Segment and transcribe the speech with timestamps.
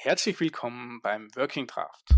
[0.00, 2.14] Herzlich willkommen beim Working Draft.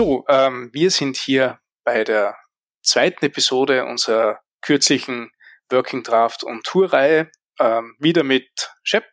[0.00, 2.34] So, ähm, wir sind hier bei der
[2.80, 5.30] zweiten Episode unserer kürzlichen
[5.68, 7.30] Working Draft und Tourreihe.
[7.58, 9.04] Ähm, wieder mit Shep.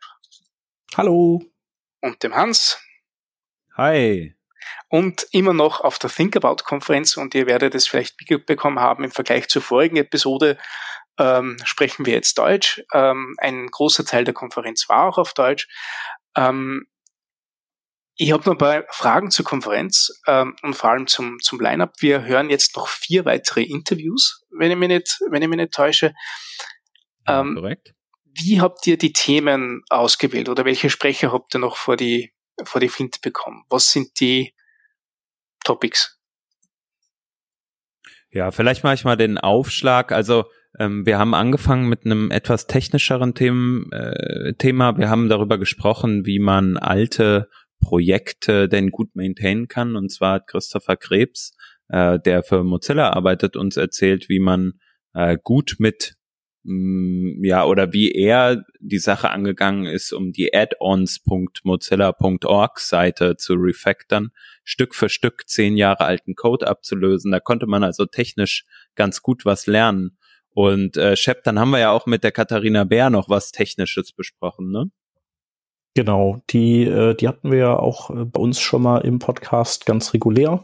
[0.95, 1.43] Hallo.
[1.99, 2.81] Und dem Hans.
[3.75, 4.33] Hi.
[4.87, 9.03] Und immer noch auf der Think About Konferenz und ihr werdet es vielleicht mitbekommen haben
[9.03, 10.57] im Vergleich zur vorigen Episode
[11.19, 12.81] ähm, sprechen wir jetzt Deutsch.
[12.93, 15.67] Ähm, ein großer Teil der Konferenz war auch auf Deutsch.
[16.37, 16.87] Ähm,
[18.17, 21.93] ich habe noch ein paar Fragen zur Konferenz ähm, und vor allem zum, zum Line-Up.
[21.99, 25.73] Wir hören jetzt noch vier weitere Interviews, wenn ich mich nicht, wenn ich mich nicht
[25.73, 26.13] täusche.
[27.27, 27.93] Ähm, korrekt.
[28.25, 32.81] Wie habt ihr die Themen ausgewählt oder welche Sprecher habt ihr noch vor die, vor
[32.81, 33.63] die Flinte bekommen?
[33.69, 34.53] Was sind die
[35.63, 36.19] Topics?
[38.31, 40.11] Ja, vielleicht mache ich mal den Aufschlag.
[40.11, 40.45] Also
[40.79, 44.97] ähm, wir haben angefangen mit einem etwas technischeren Themen, äh, Thema.
[44.97, 49.95] Wir haben darüber gesprochen, wie man alte Projekte denn gut maintainen kann.
[49.95, 51.55] Und zwar hat Christopher Krebs,
[51.89, 54.73] äh, der für Mozilla arbeitet, uns erzählt, wie man
[55.13, 56.15] äh, gut mit
[56.63, 63.53] mh, mm, ja, oder wie er die Sache angegangen ist, um die addons.mozilla.org Seite zu
[63.53, 64.31] refactoren,
[64.63, 67.31] Stück für Stück zehn Jahre alten Code abzulösen.
[67.31, 70.17] Da konnte man also technisch ganz gut was lernen.
[70.49, 74.11] Und äh, Shep, dann haben wir ja auch mit der Katharina Bär noch was Technisches
[74.11, 74.91] besprochen, ne?
[75.97, 79.87] Genau, die, äh, die hatten wir ja auch äh, bei uns schon mal im Podcast
[79.87, 80.63] ganz regulär.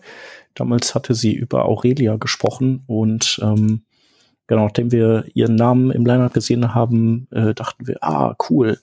[0.54, 3.82] Damals hatte sie über Aurelia gesprochen und ähm,
[4.46, 8.80] genau, nachdem wir ihren Namen im Line-Up gesehen haben, äh, dachten wir, ah, cool.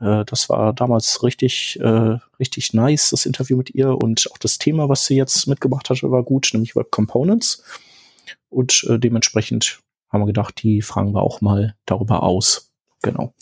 [0.00, 4.58] Äh, das war damals richtig, äh, richtig nice, das Interview mit ihr und auch das
[4.58, 7.62] Thema, was sie jetzt mitgebracht hatte, war gut, nämlich Web Components.
[8.48, 12.72] Und äh, dementsprechend haben wir gedacht, die fragen wir auch mal darüber aus.
[13.02, 13.32] Genau.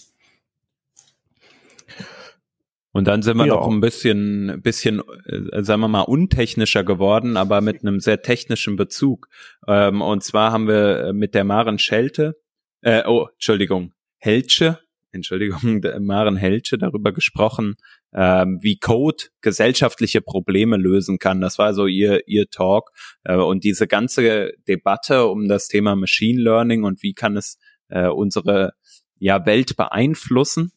[2.94, 3.54] Und dann sind wir ja.
[3.54, 8.76] noch ein bisschen, bisschen, äh, sagen wir mal, untechnischer geworden, aber mit einem sehr technischen
[8.76, 9.28] Bezug.
[9.66, 12.36] Ähm, und zwar haben wir mit der Maren Schelte,
[12.82, 14.78] äh, oh, Entschuldigung, Heltsche,
[15.10, 17.74] Entschuldigung, Maren Heltsche darüber gesprochen,
[18.12, 21.40] ähm, wie Code gesellschaftliche Probleme lösen kann.
[21.40, 22.92] Das war so ihr, ihr Talk.
[23.24, 28.06] Äh, und diese ganze Debatte um das Thema Machine Learning und wie kann es äh,
[28.06, 28.74] unsere
[29.18, 30.70] ja, Welt beeinflussen.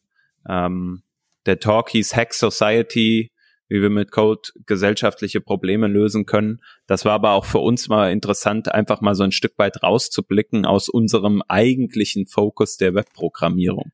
[0.48, 1.04] Ähm,
[1.46, 3.30] der Talk hieß Hack Society,
[3.68, 6.62] wie wir mit Code gesellschaftliche Probleme lösen können.
[6.86, 10.64] Das war aber auch für uns mal interessant, einfach mal so ein Stück weit rauszublicken
[10.64, 13.92] aus unserem eigentlichen Fokus der Webprogrammierung.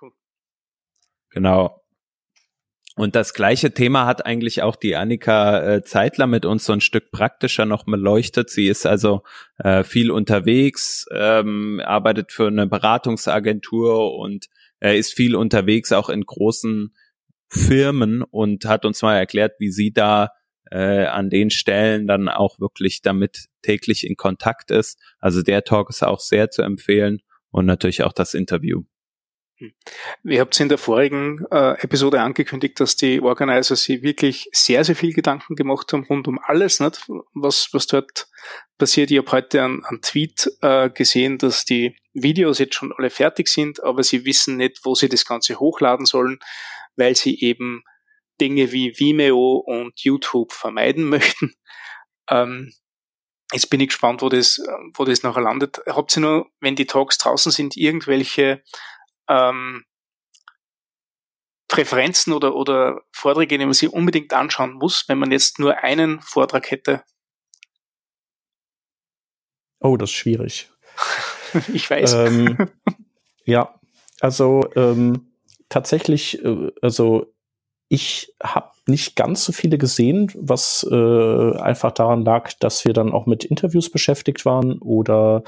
[0.00, 0.12] Cool.
[1.30, 1.80] Genau.
[2.96, 6.82] Und das gleiche Thema hat eigentlich auch die Annika äh, Zeitler mit uns so ein
[6.82, 8.50] Stück praktischer noch beleuchtet.
[8.50, 9.22] Sie ist also
[9.56, 14.48] äh, viel unterwegs, ähm, arbeitet für eine Beratungsagentur und
[14.80, 16.94] er ist viel unterwegs, auch in großen
[17.48, 20.30] Firmen und hat uns mal erklärt, wie sie da
[20.70, 24.98] äh, an den Stellen dann auch wirklich damit täglich in Kontakt ist.
[25.18, 27.20] Also der Talk ist auch sehr zu empfehlen
[27.50, 28.82] und natürlich auch das Interview.
[30.22, 34.96] Wir habt in der vorigen äh, Episode angekündigt, dass die Organizer sich wirklich sehr, sehr
[34.96, 37.06] viel Gedanken gemacht haben rund um alles, nicht?
[37.34, 38.28] Was, was dort
[38.78, 39.10] passiert.
[39.10, 43.82] Ich habe heute einen Tweet äh, gesehen, dass die Videos jetzt schon alle fertig sind,
[43.82, 46.40] aber sie wissen nicht, wo sie das Ganze hochladen sollen,
[46.96, 47.84] weil sie eben
[48.40, 51.54] Dinge wie Vimeo und YouTube vermeiden möchten.
[52.28, 52.72] Ähm,
[53.52, 54.60] jetzt bin ich gespannt, wo das,
[54.94, 55.80] wo das nachher landet.
[55.86, 58.62] Habt ihr nur, wenn die Talks draußen sind, irgendwelche
[59.30, 59.84] ähm,
[61.68, 66.20] Präferenzen oder, oder Vorträge, die man sich unbedingt anschauen muss, wenn man jetzt nur einen
[66.20, 67.04] Vortrag hätte?
[69.78, 70.68] Oh, das ist schwierig.
[71.72, 72.12] ich weiß.
[72.14, 72.68] Ähm,
[73.44, 73.80] ja,
[74.20, 75.32] also ähm,
[75.68, 77.32] tatsächlich, äh, also
[77.88, 83.12] ich habe nicht ganz so viele gesehen, was äh, einfach daran lag, dass wir dann
[83.12, 85.42] auch mit Interviews beschäftigt waren oder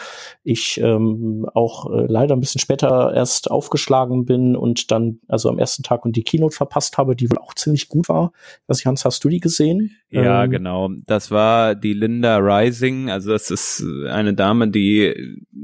[0.44, 5.58] ich ähm, auch äh, leider ein bisschen später erst aufgeschlagen bin und dann also am
[5.58, 8.32] ersten Tag und die Keynote verpasst habe, die wohl auch ziemlich gut war.
[8.66, 9.96] Was Hans, hast du die gesehen?
[10.10, 10.90] Ja, ähm, genau.
[11.06, 13.10] Das war die Linda Rising.
[13.10, 15.14] Also das ist eine Dame, die,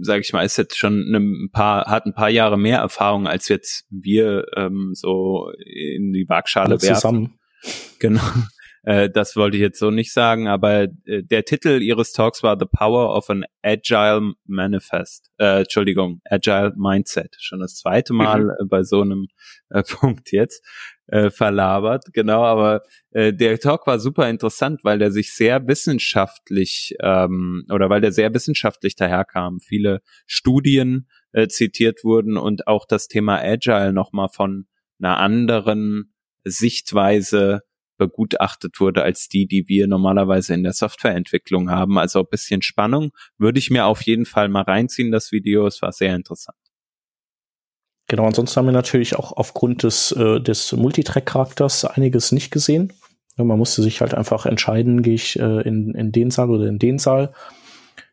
[0.00, 3.48] sage ich mal, ist jetzt schon ein paar, hat ein paar Jahre mehr Erfahrung als
[3.48, 6.94] jetzt wir ähm, so in die Waagschale werfen.
[6.94, 7.38] Zusammen.
[7.98, 8.22] Genau.
[8.84, 12.56] Äh, das wollte ich jetzt so nicht sagen, aber äh, der Titel ihres Talks war
[12.58, 15.30] The Power of an Agile Manifest.
[15.36, 17.36] Äh, Entschuldigung, Agile Mindset.
[17.38, 18.68] Schon das zweite Mal mhm.
[18.68, 19.26] bei so einem
[19.68, 20.64] äh, Punkt jetzt
[21.08, 26.94] äh, verlabert, genau, aber äh, der Talk war super interessant, weil der sich sehr wissenschaftlich
[27.02, 29.58] ähm, oder weil der sehr wissenschaftlich daherkam.
[29.60, 34.66] Viele Studien äh, zitiert wurden und auch das Thema Agile nochmal von
[35.00, 36.14] einer anderen
[36.44, 37.62] Sichtweise
[37.98, 41.98] begutachtet wurde als die, die wir normalerweise in der Softwareentwicklung haben.
[41.98, 45.66] Also ein bisschen Spannung würde ich mir auf jeden Fall mal reinziehen, das Video.
[45.66, 46.56] Es war sehr interessant.
[48.06, 52.94] Genau, ansonsten haben wir natürlich auch aufgrund des, äh, des Multitrack-Charakters einiges nicht gesehen.
[53.36, 56.78] Man musste sich halt einfach entscheiden, gehe ich äh, in, in den Saal oder in
[56.78, 57.34] den Saal.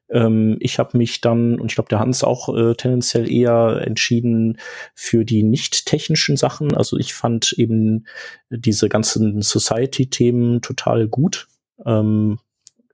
[0.10, 4.57] Ähm, ich habe mich dann, und ich glaube, der Hans auch äh, tendenziell eher entschieden
[4.94, 6.75] für die nicht technischen Sachen.
[6.75, 8.06] Also ich fand eben
[8.50, 11.48] diese ganzen Society-Themen total gut.
[11.86, 12.40] Ähm,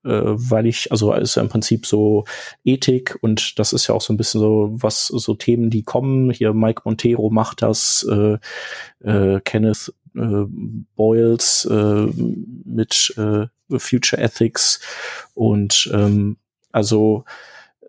[0.03, 2.25] äh, weil ich, also ist ja im Prinzip so
[2.63, 6.31] Ethik und das ist ja auch so ein bisschen so, was so Themen, die kommen.
[6.31, 8.37] Hier Mike Montero macht das, äh,
[9.07, 10.45] äh, Kenneth äh,
[10.95, 12.07] Boyles äh,
[12.65, 13.47] mit äh,
[13.77, 14.79] Future Ethics
[15.33, 16.37] und ähm,
[16.71, 17.25] also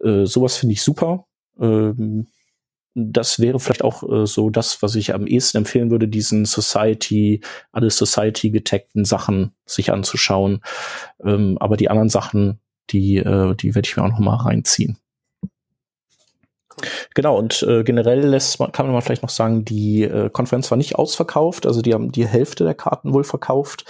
[0.03, 1.27] äh, sowas finde ich super.
[1.61, 2.27] Ähm,
[2.95, 7.41] das wäre vielleicht auch äh, so das, was ich am ehesten empfehlen würde, diesen Society,
[7.73, 10.61] alle Society getagten Sachen sich anzuschauen.
[11.25, 14.99] Ähm, aber die anderen Sachen, die, äh, die werde ich mir auch noch mal reinziehen.
[17.15, 20.79] Genau, und äh, generell lässt man, kann man vielleicht noch sagen, die äh, Konferenz war
[20.79, 23.85] nicht ausverkauft, also die haben die Hälfte der Karten wohl verkauft.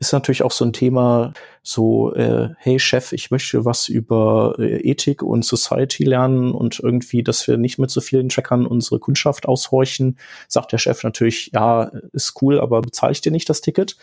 [0.00, 1.32] Ist natürlich auch so ein Thema,
[1.62, 7.22] so, äh, hey Chef, ich möchte was über äh, Ethik und Society lernen und irgendwie,
[7.22, 10.18] dass wir nicht mit so vielen Trackern unsere Kundschaft aushorchen,
[10.48, 13.96] sagt der Chef natürlich, ja, ist cool, aber bezahle ich dir nicht das Ticket.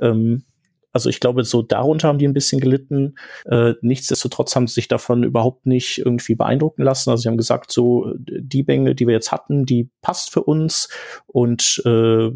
[0.00, 0.44] Ähm,
[0.94, 3.16] also ich glaube, so darunter haben die ein bisschen gelitten.
[3.46, 7.10] Äh, nichtsdestotrotz haben sie sich davon überhaupt nicht irgendwie beeindrucken lassen.
[7.10, 10.88] Also sie haben gesagt, so die Menge, die wir jetzt hatten, die passt für uns
[11.26, 12.28] und äh,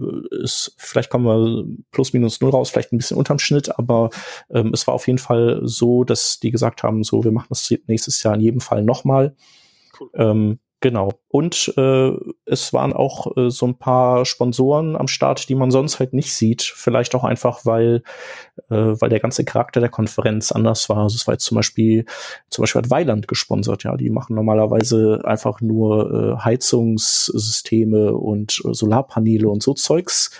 [0.43, 4.11] ist, vielleicht kommen wir plus minus null raus, vielleicht ein bisschen unterm Schnitt, aber
[4.51, 7.73] ähm, es war auf jeden Fall so, dass die gesagt haben, so wir machen das
[7.87, 9.37] nächstes Jahr in jedem Fall nochmal.
[10.01, 10.11] Cool.
[10.15, 11.11] Ähm, Genau.
[11.27, 12.13] Und äh,
[12.45, 16.33] es waren auch äh, so ein paar Sponsoren am Start, die man sonst halt nicht
[16.33, 16.63] sieht.
[16.63, 18.05] Vielleicht auch einfach, weil,
[18.71, 20.99] äh, weil der ganze Charakter der Konferenz anders war.
[20.99, 22.05] Also es war jetzt zum Beispiel,
[22.49, 23.97] zum Beispiel hat Weiland gesponsert, ja.
[23.97, 30.31] Die machen normalerweise einfach nur äh, Heizungssysteme und äh, Solarpaneele und so Zeugs.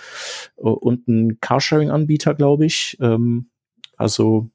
[0.57, 2.97] Äh, und ein Carsharing-Anbieter, glaube ich.
[3.01, 3.49] Ähm,
[3.97, 4.47] also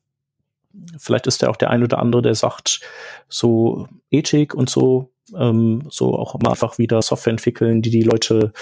[0.99, 2.81] vielleicht ist ja auch der ein oder andere, der sagt,
[3.29, 8.53] so Ethik und so ähm, so auch mal einfach wieder Software entwickeln, die die Leute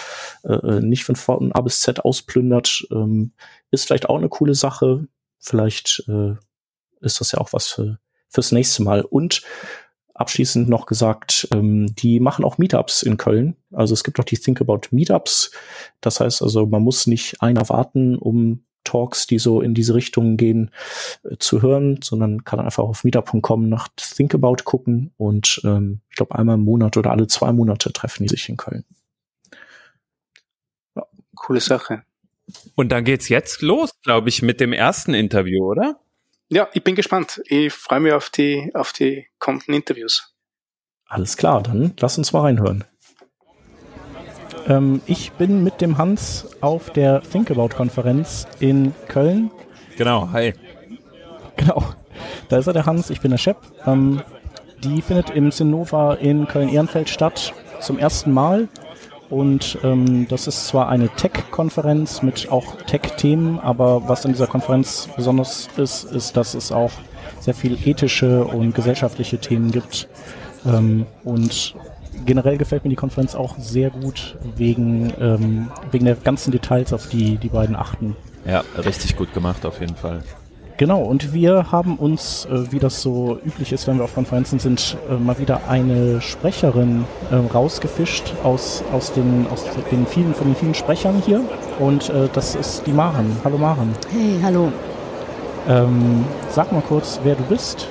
[0.45, 3.33] äh, nicht von A bis Z ausplündert, ähm,
[3.71, 5.07] ist vielleicht auch eine coole Sache.
[5.39, 6.35] Vielleicht äh,
[7.01, 7.99] ist das ja auch was für,
[8.29, 9.03] fürs nächste Mal.
[9.03, 9.43] Und
[10.15, 13.57] abschließend noch gesagt, ähm, die machen auch Meetups in Köln.
[13.73, 15.51] Also es gibt auch die Think About Meetups.
[16.01, 20.37] Das heißt also, man muss nicht einer warten, um Talks, die so in diese Richtung
[20.37, 20.71] gehen,
[21.25, 26.17] äh, zu hören, sondern kann einfach auf meetup.com nach Think About gucken und ähm, ich
[26.17, 28.85] glaube einmal im Monat oder alle zwei Monate treffen die sich in Köln.
[30.95, 31.07] Ja.
[31.35, 32.03] Coole Sache.
[32.75, 36.01] Und dann geht's jetzt los, glaube ich, mit dem ersten Interview, oder?
[36.49, 37.41] Ja, ich bin gespannt.
[37.47, 40.35] Ich freue mich auf die, auf die kommenden Interviews.
[41.07, 42.85] Alles klar, dann lass uns mal reinhören.
[44.69, 49.51] Ähm, ich bin mit dem Hans auf der Think About-Konferenz in Köln.
[49.97, 50.55] Genau, hi.
[51.57, 51.83] Genau,
[52.49, 53.57] da ist er der Hans, ich bin der Shep.
[53.87, 54.23] Ähm,
[54.83, 58.69] die findet im Zinnova in Köln-Ehrenfeld statt zum ersten Mal.
[59.31, 65.09] Und ähm, das ist zwar eine Tech-Konferenz mit auch Tech-Themen, aber was in dieser Konferenz
[65.17, 66.91] besonders ist, ist, dass es auch
[67.41, 70.09] sehr viel ethische und gesellschaftliche Themen gibt.
[70.67, 71.75] Ähm, und
[72.25, 77.09] generell gefällt mir die Konferenz auch sehr gut wegen, ähm, wegen der ganzen Details, auf
[77.09, 78.17] die die beiden achten.
[78.47, 80.23] Ja, richtig gut gemacht auf jeden Fall.
[80.79, 84.59] Genau, und wir haben uns, äh, wie das so üblich ist, wenn wir auf Konferenzen
[84.59, 90.49] sind, äh, mal wieder eine Sprecherin äh, rausgefischt aus, aus, den, aus den vielen, von
[90.49, 91.43] den vielen Sprechern hier.
[91.79, 93.37] Und äh, das ist die Maren.
[93.45, 93.93] Hallo Maren.
[94.11, 94.73] Hey, hallo.
[95.69, 97.87] Ähm, sag mal kurz, wer du bist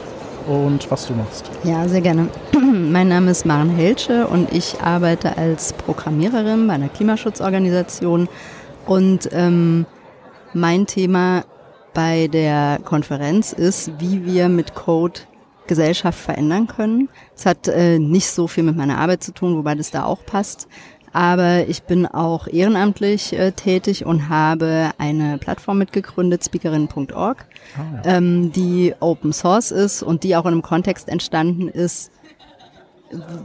[0.48, 1.50] und was du machst.
[1.64, 2.28] Ja, sehr gerne.
[2.62, 8.28] mein Name ist Maren Helsche und ich arbeite als Programmiererin bei einer Klimaschutzorganisation.
[8.86, 9.86] Und ähm,
[10.54, 11.44] mein Thema
[11.94, 15.22] bei der Konferenz ist, wie wir mit Code
[15.68, 17.10] Gesellschaft verändern können.
[17.36, 20.26] Es hat äh, nicht so viel mit meiner Arbeit zu tun, wobei das da auch
[20.26, 20.68] passt.
[21.14, 27.46] Aber ich bin auch ehrenamtlich äh, tätig und habe eine Plattform mitgegründet, speakerin.org,
[27.78, 28.18] ah, ja.
[28.18, 32.12] ähm, die Open Source ist und die auch in einem Kontext entstanden ist,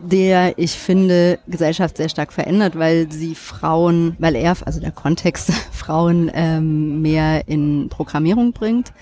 [0.05, 5.53] der ich finde Gesellschaft sehr stark verändert, weil sie Frauen, weil er, also der Kontext
[5.73, 8.93] Frauen ähm, mehr in Programmierung bringt.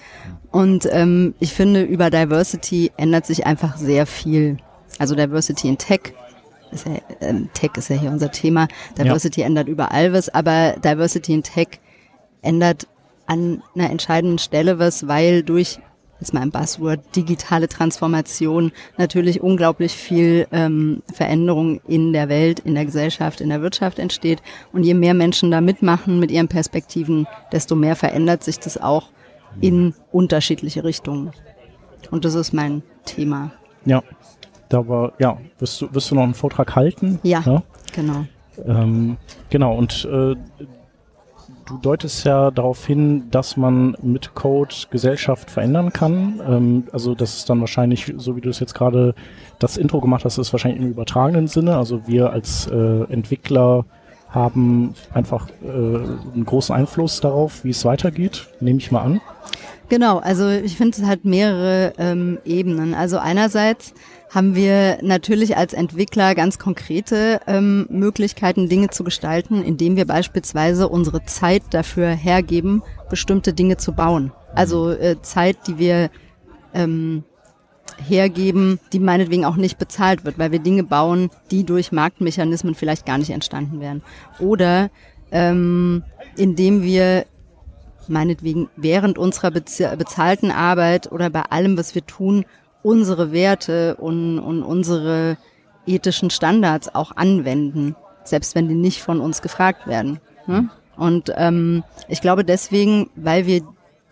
[0.50, 4.59] Und ähm, ich finde, über Diversity ändert sich einfach sehr viel.
[4.99, 6.14] Also Diversity in Tech
[6.74, 8.68] ist ja, ähm, Tech ist ja hier unser Thema.
[8.98, 9.46] Diversity ja.
[9.46, 11.68] ändert überall was, aber Diversity in Tech
[12.42, 12.86] ändert
[13.26, 15.78] an einer entscheidenden Stelle was, weil durch
[16.20, 22.74] jetzt mal ein Buzzword, digitale Transformation, natürlich unglaublich viel ähm, Veränderung in der Welt, in
[22.74, 24.40] der Gesellschaft, in der Wirtschaft entsteht.
[24.72, 29.08] Und je mehr Menschen da mitmachen mit ihren Perspektiven, desto mehr verändert sich das auch
[29.60, 31.32] in unterschiedliche Richtungen.
[32.10, 33.52] Und das ist mein Thema.
[33.84, 34.02] Ja,
[34.68, 37.18] da war, ja, wirst du, wirst du noch einen Vortrag halten?
[37.23, 37.62] Ja, ja?
[37.92, 38.25] genau.
[38.66, 39.16] Ähm,
[39.50, 40.37] genau, und äh,
[41.66, 46.40] du deutest ja darauf hin, dass man mit Code Gesellschaft verändern kann.
[46.47, 49.14] Ähm, also das ist dann wahrscheinlich, so wie du es jetzt gerade
[49.59, 51.76] das Intro gemacht hast, ist wahrscheinlich im übertragenen Sinne.
[51.76, 53.85] Also wir als äh, Entwickler
[54.28, 59.21] haben einfach äh, einen großen Einfluss darauf, wie es weitergeht, nehme ich mal an.
[59.88, 62.94] Genau, also ich finde es halt mehrere ähm, Ebenen.
[62.94, 63.92] Also einerseits
[64.30, 70.88] haben wir natürlich als Entwickler ganz konkrete ähm, Möglichkeiten, Dinge zu gestalten, indem wir beispielsweise
[70.88, 74.32] unsere Zeit dafür hergeben, bestimmte Dinge zu bauen.
[74.54, 76.10] Also äh, Zeit, die wir
[76.72, 77.22] ähm,
[78.08, 83.06] hergeben, die meinetwegen auch nicht bezahlt wird, weil wir Dinge bauen, die durch Marktmechanismen vielleicht
[83.06, 84.02] gar nicht entstanden wären.
[84.40, 84.90] Oder
[85.30, 86.02] ähm,
[86.36, 87.26] indem wir
[88.08, 92.44] meinetwegen während unserer bezahlten Arbeit oder bei allem, was wir tun,
[92.82, 95.37] unsere Werte und, und unsere
[95.87, 100.20] ethischen Standards auch anwenden, selbst wenn die nicht von uns gefragt werden.
[100.46, 100.68] Ne?
[100.96, 103.62] Und ähm, ich glaube deswegen, weil wir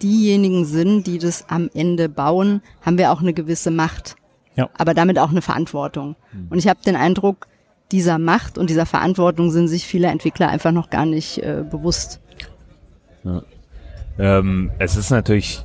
[0.02, 4.16] diejenigen sind, die das am Ende bauen, haben wir auch eine gewisse Macht,
[4.56, 4.68] ja.
[4.76, 6.16] aber damit auch eine Verantwortung.
[6.32, 6.48] Mhm.
[6.50, 7.46] Und ich habe den Eindruck,
[7.92, 12.20] dieser Macht und dieser Verantwortung sind sich viele Entwickler einfach noch gar nicht äh, bewusst.
[13.22, 13.42] Ja.
[14.18, 15.64] Ähm, es ist natürlich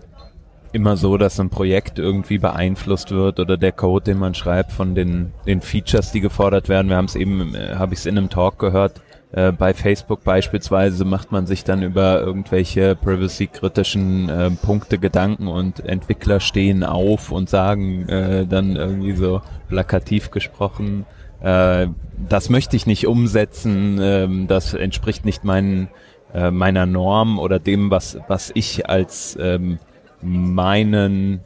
[0.73, 4.95] immer so, dass ein Projekt irgendwie beeinflusst wird oder der Code, den man schreibt, von
[4.95, 6.89] den, den Features, die gefordert werden.
[6.89, 9.01] Wir haben es eben, äh, habe ich es in einem Talk gehört,
[9.31, 15.81] äh, bei Facebook beispielsweise macht man sich dann über irgendwelche privacy-kritischen äh, Punkte Gedanken und
[15.85, 21.05] Entwickler stehen auf und sagen äh, dann irgendwie so plakativ gesprochen,
[21.41, 21.87] äh,
[22.29, 25.89] das möchte ich nicht umsetzen, äh, das entspricht nicht meinen
[26.33, 29.79] äh, meiner Norm oder dem, was, was ich als ähm,
[30.21, 31.41] meinen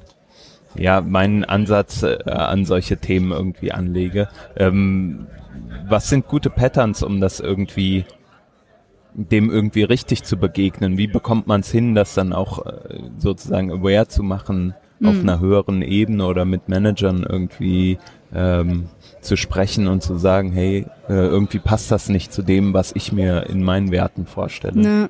[0.75, 4.29] ja, meinen Ansatz äh, an solche Themen irgendwie anlege.
[4.55, 5.27] Ähm,
[5.87, 8.05] was sind gute Patterns, um das irgendwie
[9.13, 10.97] dem irgendwie richtig zu begegnen?
[10.97, 15.07] Wie bekommt man es hin, das dann auch äh, sozusagen aware zu machen mhm.
[15.07, 17.97] auf einer höheren Ebene oder mit Managern irgendwie
[18.33, 18.87] ähm,
[19.21, 23.11] zu sprechen und zu sagen, hey, äh, irgendwie passt das nicht zu dem, was ich
[23.11, 24.79] mir in meinen Werten vorstelle.
[24.79, 25.09] Ne.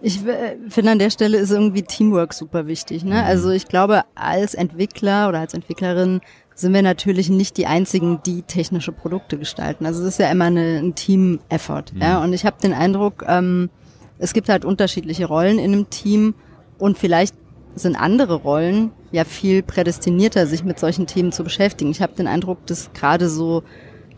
[0.00, 3.04] Ich äh, finde an der Stelle ist irgendwie Teamwork super wichtig.
[3.04, 3.14] Ne?
[3.14, 3.26] Mhm.
[3.26, 6.20] Also ich glaube, als Entwickler oder als Entwicklerin
[6.54, 9.86] sind wir natürlich nicht die einzigen, die technische Produkte gestalten.
[9.86, 11.92] Also es ist ja immer eine, ein Team-Effort.
[11.94, 12.02] Mhm.
[12.02, 12.22] Ja?
[12.22, 13.70] Und ich habe den Eindruck, ähm,
[14.18, 16.34] es gibt halt unterschiedliche Rollen in einem Team
[16.78, 17.34] und vielleicht
[17.74, 21.90] sind andere Rollen ja viel prädestinierter, sich mit solchen Themen zu beschäftigen.
[21.90, 23.62] Ich habe den Eindruck, dass gerade so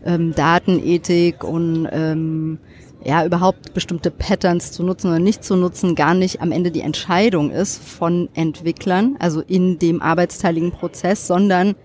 [0.05, 2.59] ähm, Datenethik und ähm,
[3.03, 6.81] ja überhaupt bestimmte Patterns zu nutzen oder nicht zu nutzen, gar nicht am Ende die
[6.81, 11.75] Entscheidung ist von Entwicklern, also in dem arbeitsteiligen Prozess, sondern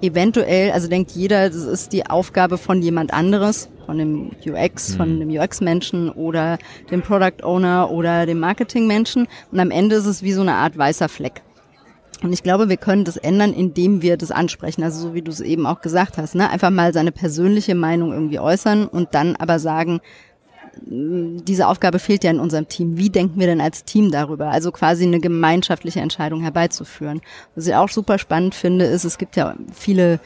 [0.00, 4.96] eventuell, also denkt jeder, das ist die Aufgabe von jemand anderes, von dem UX, mhm.
[4.96, 6.58] von dem UX-Menschen oder
[6.92, 9.26] dem Product Owner oder dem Marketing-Menschen.
[9.50, 11.42] Und am Ende ist es wie so eine Art weißer Fleck.
[12.22, 14.82] Und ich glaube, wir können das ändern, indem wir das ansprechen.
[14.82, 16.50] Also so wie du es eben auch gesagt hast, ne?
[16.50, 20.00] einfach mal seine persönliche Meinung irgendwie äußern und dann aber sagen,
[20.80, 22.96] diese Aufgabe fehlt ja in unserem Team.
[22.96, 24.48] Wie denken wir denn als Team darüber?
[24.48, 27.20] Also quasi eine gemeinschaftliche Entscheidung herbeizuführen.
[27.54, 30.20] Was ich auch super spannend finde, ist, es gibt ja viele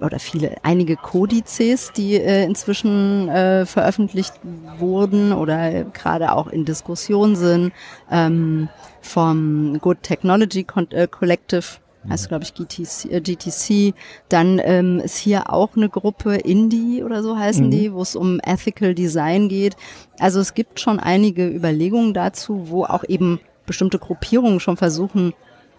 [0.00, 4.34] oder viele, einige Kodizes, die äh, inzwischen äh, veröffentlicht
[4.78, 7.72] wurden oder gerade auch in Diskussion sind,
[8.10, 8.68] ähm,
[9.02, 11.64] vom Good Technology äh, Collective
[12.08, 13.94] heißt glaube ich GTC, äh, GTC.
[14.28, 17.70] Dann ähm, ist hier auch eine Gruppe Indie oder so heißen mhm.
[17.70, 19.76] die, wo es um Ethical Design geht.
[20.18, 25.34] Also es gibt schon einige Überlegungen dazu, wo auch eben bestimmte Gruppierungen schon versuchen,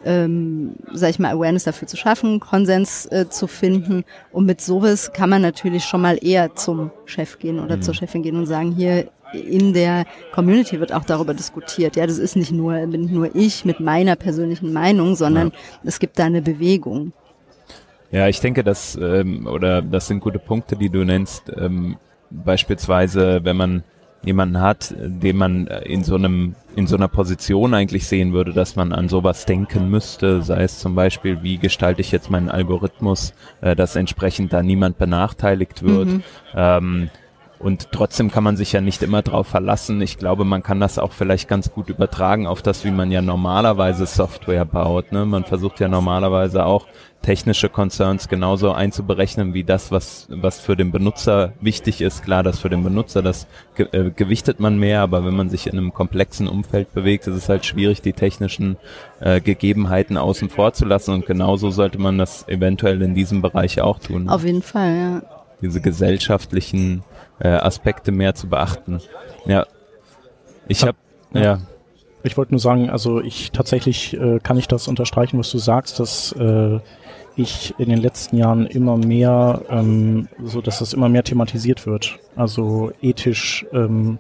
[0.06, 4.04] ähm, sag ich mal, Awareness dafür zu schaffen, Konsens äh, zu finden.
[4.32, 7.82] Und mit sowas kann man natürlich schon mal eher zum Chef gehen oder mhm.
[7.82, 11.96] zur Chefin gehen und sagen, hier in der Community wird auch darüber diskutiert.
[11.96, 15.56] Ja, das ist nicht nur, bin nur ich mit meiner persönlichen Meinung, sondern ja.
[15.84, 17.14] es gibt da eine Bewegung.
[18.12, 21.52] Ja, ich denke, das ähm, oder das sind gute Punkte, die du nennst.
[21.58, 21.98] Ähm,
[22.30, 23.84] beispielsweise, wenn man
[24.26, 28.76] jemanden hat, den man in so einem in so einer Position eigentlich sehen würde, dass
[28.76, 33.34] man an sowas denken müsste, sei es zum Beispiel, wie gestalte ich jetzt meinen Algorithmus,
[33.62, 36.08] äh, dass entsprechend da niemand benachteiligt wird.
[36.08, 36.24] Mhm.
[36.56, 37.10] Ähm,
[37.64, 40.02] und trotzdem kann man sich ja nicht immer drauf verlassen.
[40.02, 43.22] Ich glaube, man kann das auch vielleicht ganz gut übertragen auf das, wie man ja
[43.22, 45.14] normalerweise Software baut.
[45.14, 45.26] Ne?
[45.26, 46.88] Man versucht ja normalerweise auch
[47.22, 52.24] technische Concerns genauso einzuberechnen wie das, was, was für den Benutzer wichtig ist.
[52.24, 55.68] Klar, das für den Benutzer, das ge äh, gewichtet man mehr, aber wenn man sich
[55.68, 58.76] in einem komplexen Umfeld bewegt, ist es halt schwierig, die technischen
[59.22, 63.80] äh, Gegebenheiten außen vor zu lassen und genauso sollte man das eventuell in diesem Bereich
[63.80, 64.28] auch tun.
[64.28, 65.22] Auf jeden Fall, ja.
[65.62, 67.04] Diese gesellschaftlichen
[67.40, 69.02] äh, Aspekte mehr zu beachten.
[69.46, 69.66] Ja.
[70.68, 70.98] Ich habe
[71.34, 71.42] ja.
[71.42, 71.60] ja.
[72.26, 76.00] Ich wollte nur sagen, also ich tatsächlich äh, kann ich das unterstreichen, was du sagst,
[76.00, 76.80] dass äh,
[77.36, 82.20] ich in den letzten Jahren immer mehr, ähm, so dass das immer mehr thematisiert wird.
[82.38, 84.20] Also ethisch, ähm,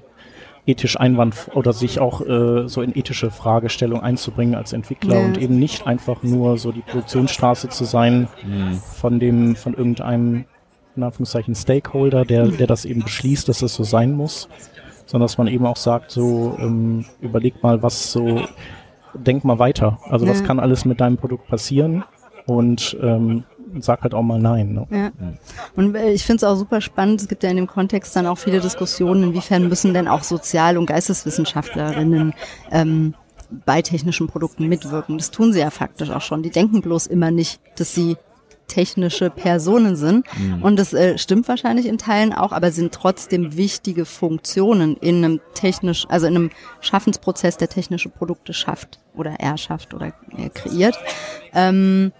[0.66, 5.26] ethisch Einwand oder sich auch äh, so in ethische Fragestellung einzubringen als Entwickler ja.
[5.26, 8.74] und eben nicht einfach nur so die Produktionsstraße zu sein mhm.
[8.74, 10.46] von dem, von irgendeinem,
[10.96, 14.48] in Anführungszeichen, Stakeholder, der, der das eben beschließt, dass es so sein muss,
[15.06, 18.42] sondern dass man eben auch sagt, so, ähm, überleg mal, was so,
[19.14, 20.00] denk mal weiter.
[20.10, 20.32] Also ja.
[20.32, 22.04] was kann alles mit deinem Produkt passieren?
[22.46, 23.44] und ähm,
[23.80, 24.74] sag halt auch mal nein.
[24.74, 24.88] Ne?
[24.92, 25.12] Ja.
[25.76, 28.28] Und äh, ich finde es auch super spannend, es gibt ja in dem Kontext dann
[28.28, 32.34] auch viele Diskussionen, inwiefern müssen denn auch Sozial- und Geisteswissenschaftlerinnen
[32.72, 33.14] ähm,
[33.66, 35.18] bei technischen Produkten mitwirken.
[35.18, 36.44] Das tun sie ja faktisch auch schon.
[36.44, 38.18] Die denken bloß immer nicht, dass sie
[38.74, 40.26] technische Personen sind.
[40.38, 40.64] Mhm.
[40.64, 45.42] Und das äh, stimmt wahrscheinlich in Teilen auch, aber sind trotzdem wichtige Funktionen in einem
[45.54, 46.50] technisch, also in einem
[46.82, 50.98] Schaffensprozess, der technische Produkte schafft oder erschafft oder er kreiert.
[51.54, 52.12] Ähm,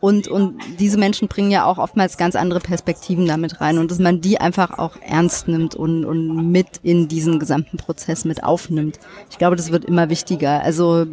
[0.00, 4.00] und, und diese Menschen bringen ja auch oftmals ganz andere Perspektiven damit rein und dass
[4.00, 8.98] man die einfach auch ernst nimmt und, und mit in diesen gesamten Prozess mit aufnimmt.
[9.30, 10.60] Ich glaube, das wird immer wichtiger.
[10.62, 11.06] Also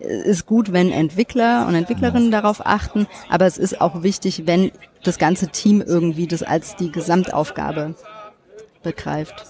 [0.00, 4.70] ist gut, wenn Entwickler und Entwicklerinnen darauf achten, aber es ist auch wichtig, wenn
[5.04, 7.94] das ganze Team irgendwie das als die Gesamtaufgabe
[8.82, 9.46] begreift.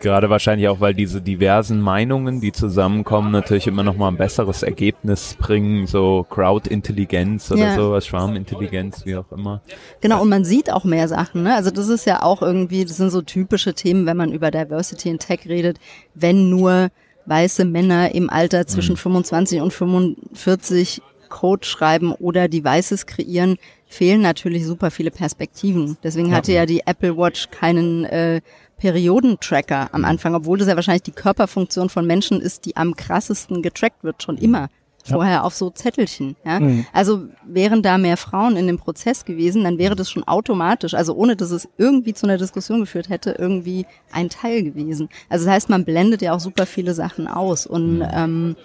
[0.00, 4.62] Gerade wahrscheinlich auch, weil diese diversen Meinungen, die zusammenkommen, natürlich immer noch mal ein besseres
[4.62, 7.74] Ergebnis bringen, so Crowd-Intelligenz oder ja.
[7.74, 9.60] sowas, Schwarmintelligenz, wie auch immer.
[10.00, 11.42] Genau, und man sieht auch mehr Sachen.
[11.42, 11.54] Ne?
[11.54, 15.08] Also das ist ja auch irgendwie, das sind so typische Themen, wenn man über Diversity
[15.08, 15.80] in Tech redet,
[16.14, 16.90] wenn nur
[17.28, 18.98] weiße Männer im Alter zwischen mhm.
[18.98, 25.96] 25 und 45 Code schreiben oder Devices kreieren, fehlen natürlich super viele Perspektiven.
[26.02, 28.40] Deswegen hatte ja die Apple Watch keinen äh,
[28.78, 33.62] Periodentracker am Anfang, obwohl das ja wahrscheinlich die Körperfunktion von Menschen ist, die am krassesten
[33.62, 34.68] getrackt wird, schon immer.
[35.08, 35.42] Vorher ja.
[35.42, 36.36] auf so Zettelchen.
[36.44, 36.60] Ja?
[36.60, 36.86] Mhm.
[36.92, 41.14] Also wären da mehr Frauen in dem Prozess gewesen, dann wäre das schon automatisch, also
[41.14, 45.08] ohne dass es irgendwie zu einer Diskussion geführt hätte, irgendwie ein Teil gewesen.
[45.28, 48.08] Also das heißt, man blendet ja auch super viele Sachen aus und mhm.
[48.12, 48.56] ähm,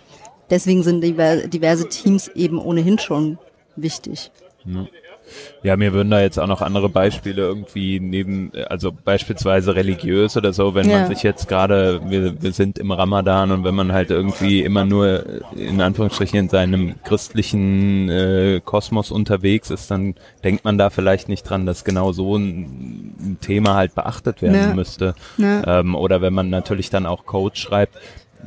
[0.50, 3.38] deswegen sind diverse Teams eben ohnehin schon
[3.76, 4.32] wichtig.
[4.66, 4.86] Ja.
[5.64, 10.54] Ja, mir würden da jetzt auch noch andere Beispiele irgendwie neben, also beispielsweise religiös oder
[10.54, 11.00] so, wenn ja.
[11.00, 14.86] man sich jetzt gerade, wir, wir sind im Ramadan und wenn man halt irgendwie immer
[14.86, 15.24] nur
[15.56, 21.44] in Anführungsstrichen in seinem christlichen äh, Kosmos unterwegs ist, dann denkt man da vielleicht nicht
[21.44, 24.74] dran, dass genau so ein, ein Thema halt beachtet werden ja.
[24.74, 25.16] müsste.
[25.38, 25.80] Ja.
[25.80, 27.98] Ähm, oder wenn man natürlich dann auch Code schreibt.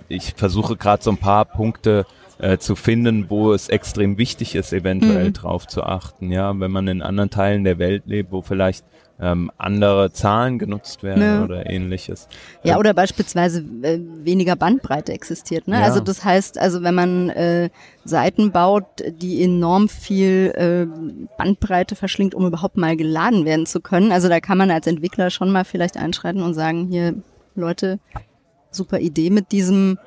[0.08, 2.06] Ich versuche gerade so ein paar Punkte
[2.38, 5.32] äh, zu finden, wo es extrem wichtig ist, eventuell mhm.
[5.32, 6.30] drauf zu achten.
[6.30, 8.84] Ja, wenn man in anderen Teilen der Welt lebt, wo vielleicht
[9.18, 11.42] ähm, andere Zahlen genutzt werden ja.
[11.42, 12.28] oder ähnliches.
[12.62, 15.68] Ja, oder beispielsweise äh, weniger Bandbreite existiert.
[15.68, 15.76] Ne?
[15.76, 15.84] Ja.
[15.84, 17.70] Also das heißt, also wenn man äh,
[18.04, 20.86] Seiten baut, die enorm viel äh,
[21.38, 24.12] Bandbreite verschlingt, um überhaupt mal geladen werden zu können.
[24.12, 27.14] Also da kann man als Entwickler schon mal vielleicht einschreiten und sagen, hier
[27.54, 27.98] Leute,
[28.70, 29.98] super Idee mit diesem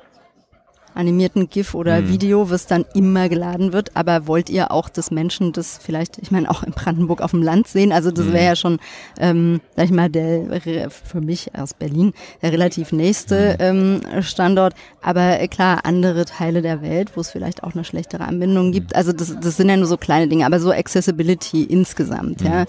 [0.94, 2.08] animierten GIF oder mhm.
[2.08, 3.96] Video, was dann immer geladen wird.
[3.96, 7.42] Aber wollt ihr auch, dass Menschen das vielleicht, ich meine, auch in Brandenburg auf dem
[7.42, 7.92] Land sehen?
[7.92, 8.48] Also das wäre mhm.
[8.48, 8.78] ja schon,
[9.18, 14.00] ähm, sag ich mal, der für mich aus Berlin der relativ nächste mhm.
[14.14, 14.74] ähm, Standort.
[15.02, 18.72] Aber äh, klar, andere Teile der Welt, wo es vielleicht auch eine schlechtere Anbindung mhm.
[18.72, 18.96] gibt.
[18.96, 22.66] Also das, das sind ja nur so kleine Dinge, aber so Accessibility insgesamt, ja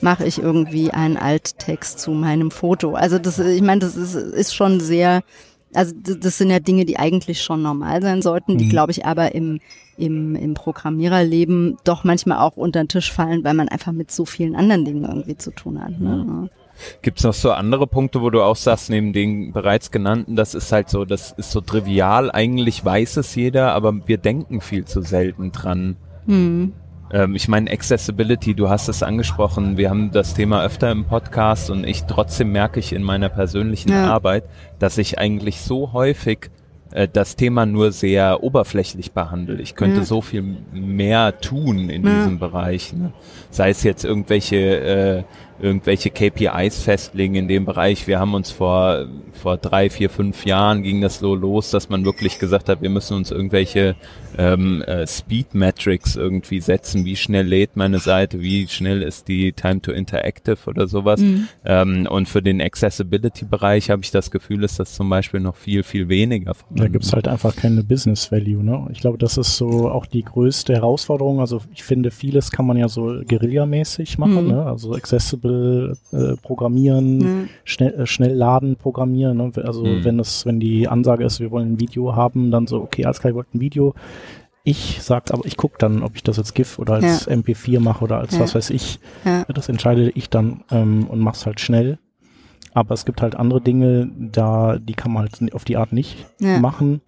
[0.00, 2.94] mache ich irgendwie einen Alttext zu meinem Foto.
[2.94, 5.22] Also das, ich meine, das ist, ist schon sehr
[5.74, 8.70] Also das sind ja Dinge, die eigentlich schon normal sein sollten, die, mhm.
[8.70, 9.60] glaube ich, aber im,
[9.96, 14.24] im, im Programmiererleben doch manchmal auch unter den Tisch fallen, weil man einfach mit so
[14.24, 15.98] vielen anderen Dingen irgendwie zu tun hat.
[15.98, 16.24] Ne?
[16.26, 16.50] Mhm.
[17.02, 20.54] Gibt es noch so andere Punkte, wo du auch sagst, neben den bereits genannten, das
[20.54, 24.84] ist halt so, das ist so trivial, eigentlich weiß es jeder, aber wir denken viel
[24.84, 25.96] zu selten dran.
[26.26, 26.72] Hm.
[27.12, 31.70] Ähm, ich meine, Accessibility, du hast es angesprochen, wir haben das Thema öfter im Podcast
[31.70, 34.10] und ich trotzdem merke ich in meiner persönlichen ja.
[34.10, 34.44] Arbeit,
[34.78, 36.50] dass ich eigentlich so häufig
[36.92, 39.60] äh, das Thema nur sehr oberflächlich behandle.
[39.60, 40.04] Ich könnte ja.
[40.04, 42.16] so viel mehr tun in ja.
[42.16, 42.92] diesem Bereich.
[42.92, 43.12] Ne?
[43.50, 45.22] Sei es jetzt irgendwelche äh,
[45.62, 48.06] irgendwelche KPIs festlegen in dem Bereich.
[48.06, 52.04] Wir haben uns vor, vor drei, vier, fünf Jahren ging das so los, dass man
[52.04, 53.94] wirklich gesagt hat, wir müssen uns irgendwelche
[54.36, 57.04] ähm, äh, Speed Metrics irgendwie setzen.
[57.04, 58.40] Wie schnell lädt meine Seite?
[58.40, 61.20] Wie schnell ist die Time to Interactive oder sowas?
[61.20, 61.48] Mhm.
[61.64, 65.82] Ähm, und für den Accessibility-Bereich habe ich das Gefühl, ist das zum Beispiel noch viel,
[65.82, 66.52] viel weniger.
[66.70, 68.64] Da gibt's halt einfach keine Business Value.
[68.64, 68.88] Ne?
[68.92, 71.40] Ich glaube, das ist so auch die größte Herausforderung.
[71.40, 74.44] Also ich finde, vieles kann man ja so guerillamäßig machen.
[74.44, 74.50] Mhm.
[74.50, 74.66] Ne?
[74.66, 74.92] Also
[76.12, 77.48] Äh, programmieren, mhm.
[77.64, 79.38] schnell, äh, schnell laden programmieren.
[79.38, 79.52] Ne?
[79.64, 80.04] Also mhm.
[80.04, 83.20] wenn das, wenn die Ansage ist, wir wollen ein Video haben, dann so, okay, alles
[83.20, 83.94] klar, ich wollte ein Video
[84.64, 87.32] ich sag aber, ich gucke dann, ob ich das als GIF oder als ja.
[87.32, 88.40] MP4 mache oder als ja.
[88.40, 89.00] was weiß ich.
[89.24, 89.44] Ja.
[89.52, 91.98] Das entscheide ich dann ähm, und mach's halt schnell.
[92.74, 96.26] Aber es gibt halt andere Dinge, da die kann man halt auf die Art nicht
[96.38, 97.02] machen.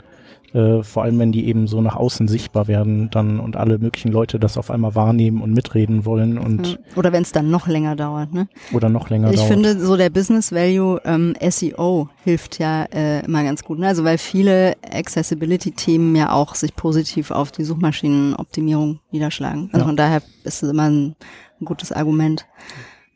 [0.55, 4.13] Äh, vor allem wenn die eben so nach außen sichtbar werden dann und alle möglichen
[4.13, 7.97] Leute das auf einmal wahrnehmen und mitreden wollen und oder wenn es dann noch länger
[7.97, 8.47] dauert, ne?
[8.73, 9.51] Oder noch länger ich dauert.
[9.51, 13.89] Ich finde so der Business Value ähm, SEO hilft ja äh, immer ganz gut, ne?
[13.89, 19.71] Also weil viele Accessibility Themen ja auch sich positiv auf die Suchmaschinenoptimierung niederschlagen.
[19.73, 19.87] Also ja.
[19.87, 21.17] von daher ist es immer ein,
[21.61, 22.47] ein gutes Argument.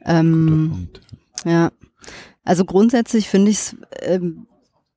[0.05, 0.88] Ähm,
[1.44, 1.70] ja.
[2.44, 4.48] Also grundsätzlich finde ich es ähm,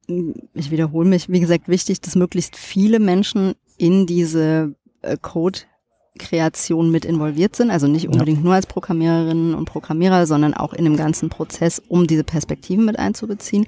[0.08, 7.06] ich wiederhole mich, wie gesagt, wichtig, dass möglichst viele Menschen in diese äh, Code-Kreation mit
[7.06, 7.72] involviert sind.
[7.72, 8.44] Also nicht unbedingt ja.
[8.44, 13.00] nur als Programmiererinnen und Programmierer, sondern auch in dem ganzen Prozess, um diese Perspektiven mit
[13.00, 13.66] einzubeziehen.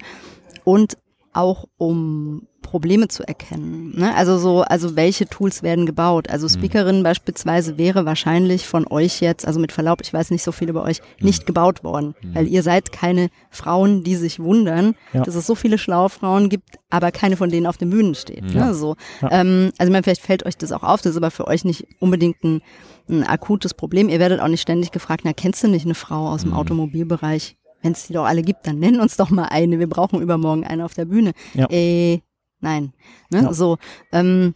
[0.64, 0.96] Und
[1.32, 3.92] auch um Probleme zu erkennen.
[3.96, 4.12] Ne?
[4.16, 6.28] Also so, also welche Tools werden gebaut?
[6.28, 6.58] Also mhm.
[6.58, 7.02] Speakerin mhm.
[7.04, 10.82] beispielsweise wäre wahrscheinlich von euch jetzt, also mit Verlaub, ich weiß nicht so viel über
[10.82, 11.26] euch, mhm.
[11.26, 12.34] nicht gebaut worden, mhm.
[12.34, 15.22] weil ihr seid keine Frauen, die sich wundern, ja.
[15.22, 18.42] dass es so viele schlaue Frauen gibt, aber keine von denen auf den Bühnen steht.
[18.42, 18.54] Ne?
[18.54, 18.66] Ja.
[18.66, 18.74] Ne?
[18.74, 19.28] So, ja.
[19.30, 21.86] ähm, also man vielleicht fällt euch das auch auf, das ist aber für euch nicht
[22.00, 22.60] unbedingt ein,
[23.08, 24.08] ein akutes Problem.
[24.08, 26.56] Ihr werdet auch nicht ständig gefragt, na kennst du nicht eine Frau aus dem mhm.
[26.56, 27.56] Automobilbereich?
[27.82, 29.78] Wenn es die doch alle gibt, dann nenn uns doch mal eine.
[29.78, 31.34] Wir brauchen übermorgen eine auf der Bühne.
[31.52, 31.68] Ja.
[31.70, 32.22] Äh,
[32.64, 32.92] nein.
[33.30, 33.42] Ne?
[33.42, 33.52] Ja.
[33.52, 33.78] So.
[34.12, 34.54] Ähm,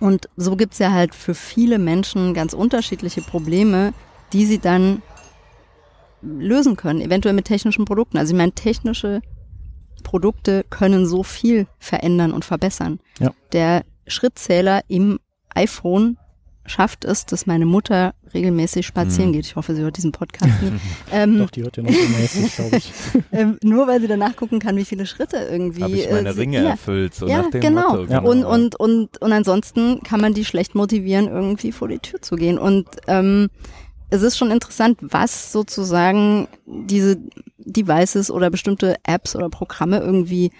[0.00, 3.94] und so gibt's ja halt für viele Menschen ganz unterschiedliche Probleme,
[4.32, 5.02] die sie dann
[6.20, 8.18] lösen können, eventuell mit technischen Produkten.
[8.18, 9.22] Also ich meine, technische
[10.02, 13.00] Produkte können so viel verändern und verbessern.
[13.18, 13.32] Ja.
[13.52, 15.18] Der Schrittzähler im
[15.54, 16.18] iPhone
[16.68, 19.34] schafft es, dass meine Mutter regelmäßig spazieren mhm.
[19.34, 19.46] geht.
[19.46, 20.74] Ich hoffe, sie hört diesen Podcast nicht.
[21.12, 22.92] ähm, Doch, die hört ja noch regelmäßig, glaube ich.
[23.32, 25.82] ähm, nur weil sie danach gucken kann, wie viele Schritte irgendwie.
[25.82, 27.90] Habe ich meine äh, Ringe ja, erfüllt, so ja, nach dem genau.
[27.90, 28.06] Motto.
[28.06, 28.30] Genau.
[28.30, 32.36] Und, und, und, und ansonsten kann man die schlecht motivieren, irgendwie vor die Tür zu
[32.36, 32.58] gehen.
[32.58, 33.48] Und ähm,
[34.10, 37.18] es ist schon interessant, was sozusagen diese
[37.58, 40.50] Devices oder bestimmte Apps oder Programme irgendwie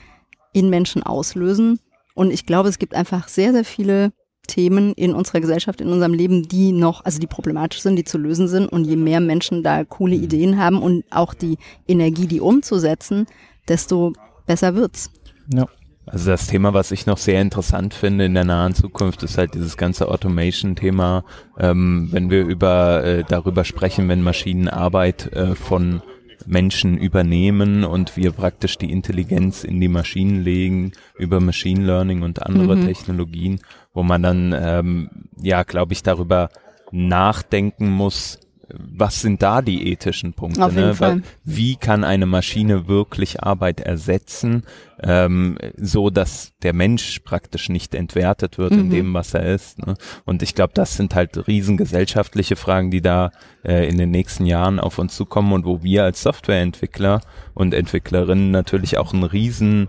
[0.52, 1.80] in Menschen auslösen.
[2.14, 4.12] Und ich glaube, es gibt einfach sehr, sehr viele
[4.48, 8.18] Themen in unserer Gesellschaft, in unserem Leben, die noch, also die problematisch sind, die zu
[8.18, 8.66] lösen sind.
[8.66, 10.24] Und je mehr Menschen da coole mhm.
[10.24, 11.56] Ideen haben und auch die
[11.86, 13.26] Energie, die umzusetzen,
[13.68, 14.12] desto
[14.46, 15.10] besser wird's.
[15.54, 15.66] Ja.
[16.10, 19.52] Also das Thema, was ich noch sehr interessant finde in der nahen Zukunft, ist halt
[19.52, 21.22] dieses ganze Automation-Thema.
[21.58, 26.02] Ähm, wenn wir über äh, darüber sprechen, wenn Maschinen Arbeit äh, von
[26.46, 32.42] Menschen übernehmen und wir praktisch die Intelligenz in die Maschinen legen über Machine Learning und
[32.42, 32.86] andere mhm.
[32.86, 33.60] Technologien,
[33.92, 36.50] wo man dann, ähm, ja, glaube ich, darüber
[36.90, 38.40] nachdenken muss,
[38.74, 40.64] was sind da die ethischen Punkte?
[40.64, 40.94] Auf jeden ne?
[40.94, 41.22] Fall.
[41.44, 44.64] Wie kann eine Maschine wirklich Arbeit ersetzen,
[45.02, 48.80] ähm, so dass der Mensch praktisch nicht entwertet wird mhm.
[48.80, 49.84] in dem, was er ist?
[49.84, 49.94] Ne?
[50.24, 53.30] Und ich glaube, das sind halt riesengesellschaftliche Fragen, die da
[53.64, 57.20] äh, in den nächsten Jahren auf uns zukommen und wo wir als Softwareentwickler
[57.54, 59.88] und Entwicklerinnen natürlich auch einen riesen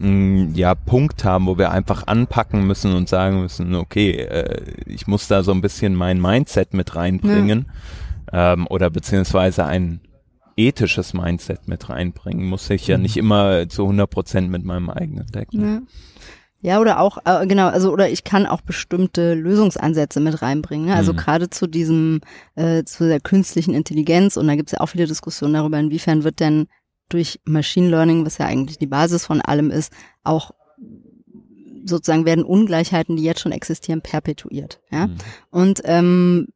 [0.00, 5.26] ja, Punkt haben, wo wir einfach anpacken müssen und sagen müssen, okay, äh, ich muss
[5.26, 7.66] da so ein bisschen mein Mindset mit reinbringen
[8.32, 8.52] ja.
[8.52, 10.00] ähm, oder beziehungsweise ein
[10.56, 13.02] ethisches Mindset mit reinbringen, muss ich ja mhm.
[13.02, 15.64] nicht immer zu 100 Prozent mit meinem eigenen decken.
[15.64, 15.80] Ja.
[16.60, 20.86] Ja, oder auch, äh, genau, also oder ich kann auch bestimmte Lösungsansätze mit reinbringen.
[20.86, 20.94] Ne?
[20.94, 21.18] Also mhm.
[21.18, 22.20] gerade zu diesem,
[22.56, 26.24] äh, zu der künstlichen Intelligenz und da gibt es ja auch viele Diskussionen darüber, inwiefern
[26.24, 26.66] wird denn
[27.08, 29.92] durch Machine Learning, was ja eigentlich die Basis von allem ist,
[30.24, 30.52] auch
[31.84, 34.80] sozusagen werden Ungleichheiten, die jetzt schon existieren, perpetuiert.
[34.90, 35.06] Ja?
[35.06, 35.16] Mhm.
[35.50, 36.48] Und ähm,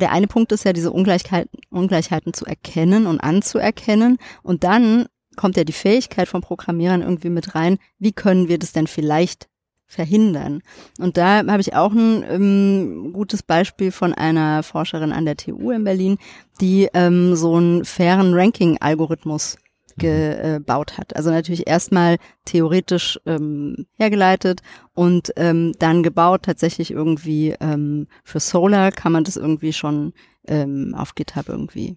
[0.00, 4.18] der eine Punkt ist ja, diese Ungleichheiten, Ungleichheiten zu erkennen und anzuerkennen.
[4.42, 8.72] Und dann kommt ja die Fähigkeit von Programmierern irgendwie mit rein, wie können wir das
[8.72, 9.48] denn vielleicht
[9.86, 10.62] verhindern.
[10.98, 15.70] Und da habe ich auch ein ähm, gutes Beispiel von einer Forscherin an der TU
[15.70, 16.16] in Berlin,
[16.60, 19.58] die ähm, so einen fairen Ranking-Algorithmus
[19.98, 21.16] gebaut hat.
[21.16, 24.62] Also natürlich erstmal theoretisch ähm, hergeleitet
[24.94, 26.42] und ähm, dann gebaut.
[26.42, 30.12] Tatsächlich irgendwie ähm, für Solar kann man das irgendwie schon
[30.46, 31.96] ähm, auf GitHub irgendwie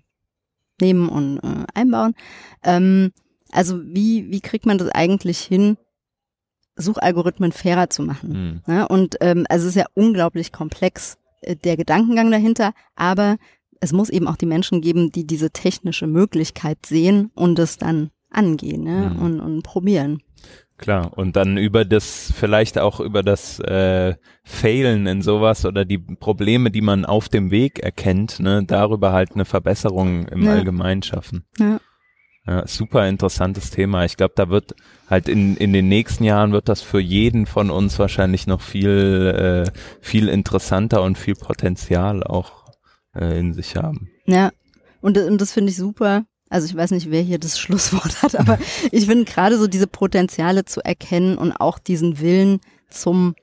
[0.81, 2.13] nehmen und äh, einbauen.
[2.63, 3.11] Ähm,
[3.51, 5.77] also wie, wie kriegt man das eigentlich hin,
[6.75, 8.61] Suchalgorithmen fairer zu machen?
[8.67, 8.73] Mhm.
[8.73, 13.37] Ja, und ähm, also es ist ja unglaublich komplex, äh, der Gedankengang dahinter, aber
[13.81, 18.11] es muss eben auch die Menschen geben, die diese technische Möglichkeit sehen und es dann
[18.29, 19.11] angehen ne?
[19.13, 19.21] Mhm.
[19.21, 20.21] und, und probieren.
[20.77, 25.97] Klar, und dann über das, vielleicht auch über das äh, Failen in sowas oder die
[25.97, 30.51] Probleme, die man auf dem Weg erkennt, ne, darüber halt eine Verbesserung im ja.
[30.51, 31.45] Allgemeinen schaffen.
[31.57, 31.79] Ja.
[32.45, 32.67] ja.
[32.67, 34.03] super interessantes Thema.
[34.03, 34.75] Ich glaube, da wird
[35.09, 39.65] halt in, in den nächsten Jahren wird das für jeden von uns wahrscheinlich noch viel,
[39.65, 42.64] äh, viel interessanter und viel Potenzial auch
[43.15, 44.09] äh, in sich haben.
[44.25, 44.51] Ja,
[45.01, 46.25] und, und das finde ich super.
[46.49, 48.57] Also ich weiß nicht, wer hier das Schlusswort hat, aber
[48.91, 53.35] ich finde gerade so diese Potenziale zu erkennen und auch diesen Willen zum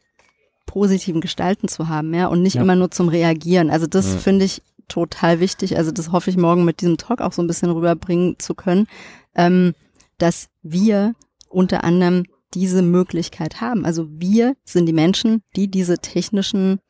[0.67, 2.63] positiven Gestalten zu haben, ja, und nicht ja.
[2.63, 3.71] immer nur zum Reagieren.
[3.71, 4.19] Also das ja.
[4.19, 5.77] finde ich total wichtig.
[5.77, 8.87] Also das hoffe ich morgen mit diesem Talk auch so ein bisschen rüberbringen zu können,
[9.35, 9.75] ähm,
[10.19, 11.15] dass wir
[11.49, 13.85] unter anderem diese Möglichkeit haben.
[13.85, 16.81] Also wir sind die Menschen, die diese technischen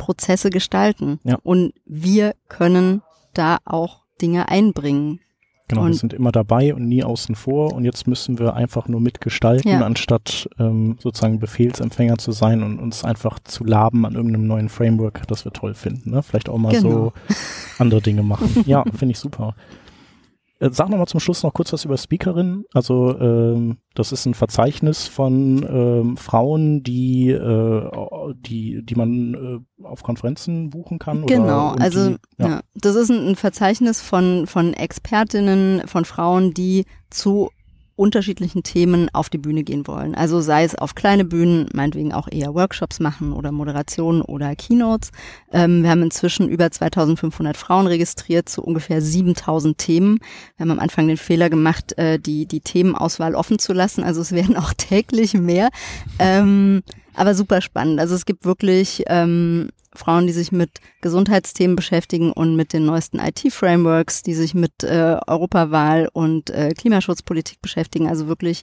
[0.00, 1.20] Prozesse gestalten.
[1.24, 1.36] Ja.
[1.42, 3.02] Und wir können
[3.34, 5.20] da auch Dinge einbringen.
[5.68, 8.88] Genau, und wir sind immer dabei und nie außen vor und jetzt müssen wir einfach
[8.88, 9.82] nur mitgestalten, ja.
[9.82, 15.28] anstatt ähm, sozusagen Befehlsempfänger zu sein und uns einfach zu laben an irgendeinem neuen Framework,
[15.28, 16.10] das wir toll finden.
[16.10, 16.22] Ne?
[16.22, 16.90] Vielleicht auch mal genau.
[16.90, 17.12] so
[17.78, 18.48] andere Dinge machen.
[18.66, 19.54] Ja, finde ich super.
[20.60, 22.64] Äh, sag noch mal zum Schluss noch kurz was über Speakerin.
[22.72, 27.90] Also ähm, das ist ein Verzeichnis von ähm, Frauen, die, äh,
[28.34, 31.26] die, die man äh, auf Konferenzen buchen kann.
[31.26, 32.48] Genau, oder, also die, ja.
[32.48, 32.60] ja.
[32.74, 37.50] das ist ein, ein Verzeichnis von, von Expertinnen, von Frauen, die zu
[38.00, 40.14] unterschiedlichen Themen auf die Bühne gehen wollen.
[40.14, 45.10] Also sei es auf kleine Bühnen, meinetwegen auch eher Workshops machen oder Moderationen oder Keynotes.
[45.52, 50.18] Ähm, wir haben inzwischen über 2500 Frauen registriert zu ungefähr 7000 Themen.
[50.56, 54.02] Wir haben am Anfang den Fehler gemacht, äh, die, die Themenauswahl offen zu lassen.
[54.02, 55.68] Also es werden auch täglich mehr.
[56.18, 56.80] Ähm,
[57.12, 58.00] aber super spannend.
[58.00, 63.18] Also es gibt wirklich ähm, Frauen, die sich mit Gesundheitsthemen beschäftigen und mit den neuesten
[63.18, 68.08] IT-Frameworks, die sich mit äh, Europawahl und äh, Klimaschutzpolitik beschäftigen.
[68.08, 68.62] Also wirklich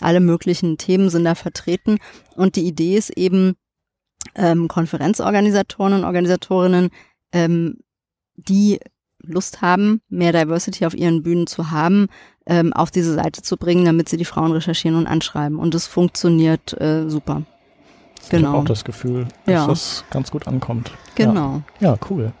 [0.00, 1.98] alle möglichen Themen sind da vertreten.
[2.34, 3.54] Und die Idee ist eben,
[4.34, 6.90] ähm, Konferenzorganisatoren und Organisatorinnen,
[7.32, 7.78] ähm,
[8.36, 8.80] die
[9.22, 12.08] Lust haben, mehr Diversity auf ihren Bühnen zu haben,
[12.46, 15.58] ähm, auf diese Seite zu bringen, damit sie die Frauen recherchieren und anschreiben.
[15.58, 17.44] Und das funktioniert äh, super.
[18.30, 18.40] Genau.
[18.40, 19.66] Ich habe auch das Gefühl, dass ja.
[19.66, 20.92] das ganz gut ankommt.
[21.14, 21.62] Genau.
[21.80, 22.32] Ja, ja cool.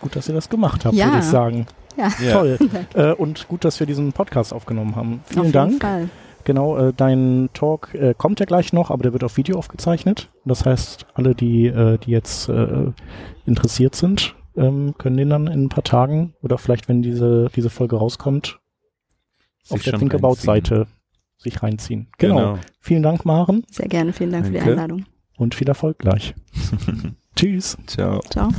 [0.00, 1.06] Gut, dass ihr das gemacht habt, ja.
[1.06, 1.66] würde ich sagen.
[1.96, 2.10] Ja.
[2.32, 2.58] Toll.
[2.94, 5.20] äh, und gut, dass wir diesen Podcast aufgenommen haben.
[5.24, 5.82] Vielen auf Dank.
[5.82, 6.08] Fall.
[6.44, 10.30] Genau, äh, dein Talk äh, kommt ja gleich noch, aber der wird auf Video aufgezeichnet.
[10.44, 12.92] Das heißt, alle, die, äh, die jetzt äh,
[13.44, 17.70] interessiert sind, ähm, können den dann in ein paar Tagen oder vielleicht, wenn diese, diese
[17.70, 18.60] Folge rauskommt,
[19.62, 20.86] Sich auf der Think About Seite
[21.38, 22.08] sich reinziehen.
[22.18, 22.36] Genau.
[22.36, 22.58] genau.
[22.80, 23.64] Vielen Dank, Maren.
[23.70, 24.12] Sehr gerne.
[24.12, 24.58] Vielen Dank Danke.
[24.58, 25.06] für die Einladung.
[25.36, 26.34] Und viel Erfolg gleich.
[27.36, 27.78] Tschüss.
[27.86, 28.20] Ciao.
[28.30, 28.50] Ciao.